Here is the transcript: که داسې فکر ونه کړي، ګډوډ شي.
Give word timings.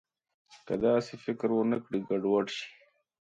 که 0.65 0.73
داسې 0.85 1.13
فکر 1.25 1.47
ونه 1.53 1.77
کړي، 1.85 1.99
ګډوډ 2.09 2.45
شي. 2.57 2.69